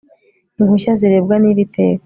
[0.59, 1.99] impushya zirebwa n'iri teka